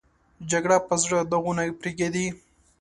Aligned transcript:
جګړه 0.51 0.77
په 0.87 0.95
زړه 1.03 1.19
داغونه 1.31 1.63
پرېږدي 1.81 2.27